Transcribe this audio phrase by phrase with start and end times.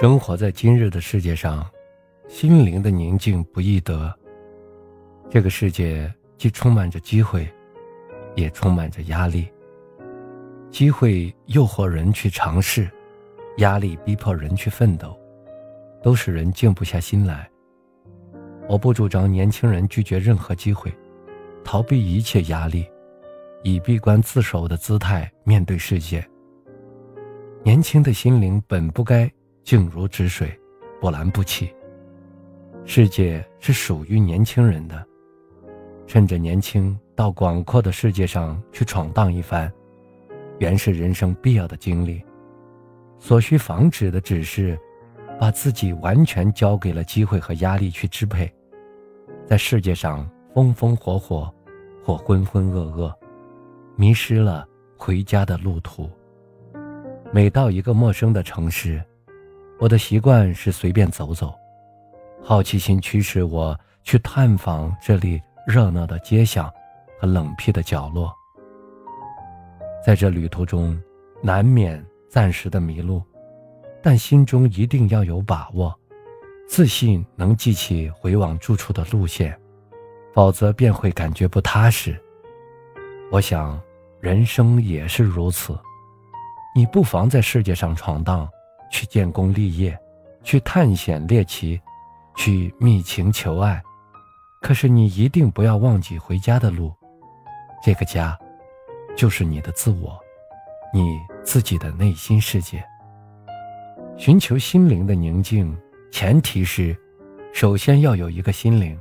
[0.00, 1.70] 生活在今日的世界上，
[2.26, 4.10] 心灵的宁静不易得。
[5.28, 7.46] 这个世界既充满着机会，
[8.34, 9.46] 也充满着压力。
[10.70, 12.90] 机会诱惑人去尝试，
[13.58, 15.14] 压力逼迫人去奋斗，
[16.02, 17.46] 都使人静不下心来。
[18.70, 20.90] 我不主张年轻人拒绝任何机会，
[21.62, 22.86] 逃避一切压力，
[23.62, 26.26] 以闭关自守的姿态面对世界。
[27.62, 29.30] 年轻的心灵本不该。
[29.62, 30.58] 静如止水，
[31.00, 31.74] 波澜不起。
[32.84, 35.06] 世界是属于年轻人的，
[36.06, 39.70] 趁着年轻，到广阔的世界上去闯荡一番，
[40.58, 42.24] 原是人生必要的经历。
[43.18, 44.78] 所需防止的只是，
[45.38, 48.50] 把自己完全交给了机会和压力去支配，
[49.46, 51.54] 在世界上风风火火，
[52.02, 53.14] 或浑浑噩噩，
[53.94, 54.66] 迷失了
[54.96, 56.10] 回家的路途。
[57.30, 59.00] 每到一个陌生的城市。
[59.80, 61.54] 我的习惯是随便走走，
[62.44, 66.70] 好奇心驱使我去探访这里热闹的街巷
[67.18, 68.30] 和冷僻的角落。
[70.04, 71.00] 在这旅途中，
[71.42, 73.22] 难免暂时的迷路，
[74.02, 75.98] 但心中一定要有把握，
[76.68, 79.58] 自信能记起回往住处的路线，
[80.34, 82.14] 否则便会感觉不踏实。
[83.32, 83.80] 我想，
[84.20, 85.74] 人生也是如此，
[86.74, 88.46] 你不妨在世界上闯荡。
[88.90, 89.96] 去建功立业，
[90.42, 91.80] 去探险猎奇，
[92.36, 93.80] 去觅情求爱，
[94.60, 96.92] 可是你一定不要忘记回家的路。
[97.82, 98.38] 这个家，
[99.16, 100.18] 就是你的自我，
[100.92, 102.84] 你自己的内心世界。
[104.18, 105.74] 寻求心灵的宁静，
[106.10, 106.94] 前提是，
[107.54, 108.98] 首先要有一个心灵。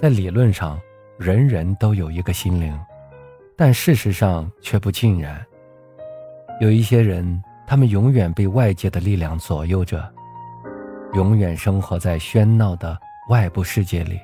[0.00, 0.80] 在理论上，
[1.18, 2.78] 人人都有一个心灵，
[3.56, 5.44] 但事实上却不尽然。
[6.60, 7.42] 有一些人。
[7.66, 10.08] 他们永远被外界的力量左右着，
[11.14, 12.96] 永远生活在喧闹的
[13.28, 14.20] 外部世界里，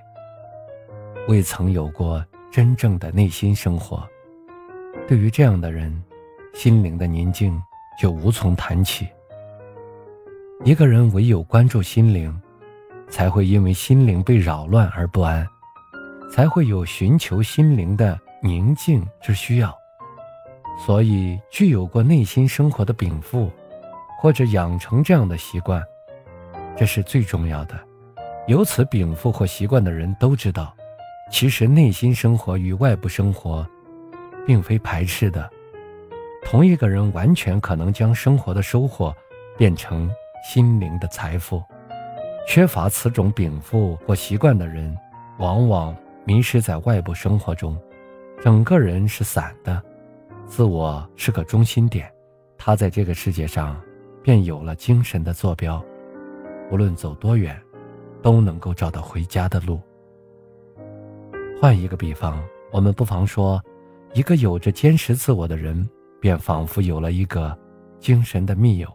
[1.26, 4.08] 未曾有过真正的内心生活。
[5.08, 6.02] 对于这样的人，
[6.54, 7.60] 心灵的宁静
[7.98, 9.08] 就无从谈起。
[10.64, 12.40] 一个人唯有关注心灵，
[13.08, 15.44] 才会因为心灵被扰乱而不安，
[16.30, 19.76] 才会有寻求心灵的宁静之需要。
[20.78, 23.50] 所以，具有过内心生活的禀赋，
[24.18, 25.82] 或者养成这样的习惯，
[26.76, 27.78] 这是最重要的。
[28.48, 30.74] 有此禀赋或习惯的人都知道，
[31.30, 33.64] 其实内心生活与外部生活，
[34.44, 35.48] 并非排斥的。
[36.44, 39.14] 同一个人完全可能将生活的收获
[39.56, 40.10] 变成
[40.44, 41.62] 心灵的财富。
[42.48, 44.96] 缺乏此种禀赋或习惯的人，
[45.38, 45.94] 往往
[46.24, 47.80] 迷失在外部生活中，
[48.42, 49.80] 整个人是散的。
[50.46, 52.12] 自我是个中心点，
[52.58, 53.80] 他在这个世界上
[54.22, 55.82] 便有了精神的坐标，
[56.70, 57.58] 无论走多远，
[58.20, 59.80] 都能够找到回家的路。
[61.60, 63.62] 换一个比方，我们不妨说，
[64.12, 65.88] 一个有着坚实自我的人，
[66.20, 67.56] 便仿佛有了一个
[67.98, 68.88] 精神的密友，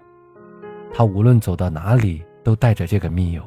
[0.94, 3.42] 他无论走到哪里，都带着这个密友，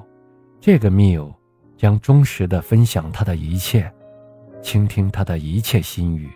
[0.60, 1.32] 这个密友
[1.76, 3.92] 将忠实的分享他的一切，
[4.62, 6.28] 倾听他的一切心语。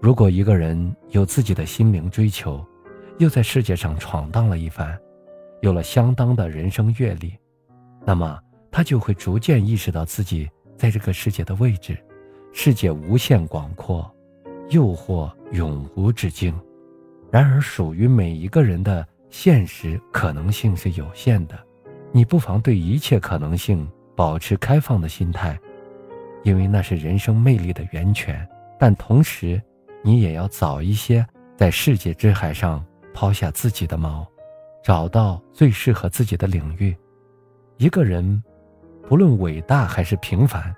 [0.00, 2.64] 如果一个人有自己的心灵追求，
[3.18, 4.96] 又在世界上闯荡了一番，
[5.62, 7.32] 有了相当的人生阅历，
[8.04, 8.38] 那么
[8.70, 11.96] 他就会逐渐意识到自己在这个世界的位置。
[12.52, 14.10] 世界无限广阔，
[14.70, 16.54] 诱惑永无止境。
[17.30, 21.58] 然而，属于每一个人的现实可能性是有限的。
[22.12, 25.58] 你不妨对一切可能性保持开放的心态，
[26.44, 28.46] 因为那是人生魅力的源泉。
[28.78, 29.60] 但同时，
[30.06, 34.24] 你也要早一些在世界之海上抛下自己的锚，
[34.80, 36.96] 找到最适合自己的领域。
[37.76, 38.40] 一个人，
[39.08, 40.72] 不论伟大还是平凡，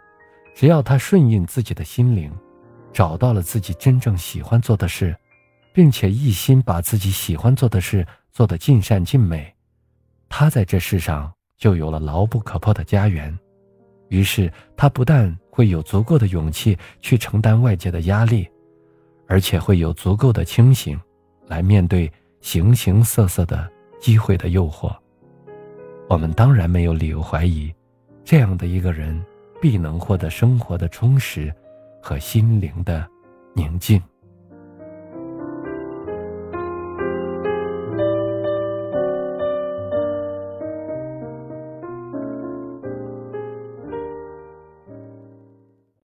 [0.55, 2.33] 只要他顺应自己的心灵，
[2.91, 5.15] 找到了自己真正喜欢做的事，
[5.75, 9.55] 并且一心把自己喜欢做的事做得尽善尽美，
[10.31, 13.39] 他在这世上就有了牢不可破的家园。
[14.09, 18.49] 于是，他不但会有足够的勇气去承担外界的压力。
[19.29, 20.99] 而且会有足够的清醒，
[21.47, 22.11] 来面对
[22.41, 23.71] 形形色色的
[24.01, 24.93] 机会的诱惑。
[26.09, 27.73] 我们当然没有理由怀疑，
[28.25, 29.23] 这样的一个人
[29.61, 31.55] 必能获得生活的充实
[32.03, 33.07] 和心灵的
[33.55, 34.03] 宁静。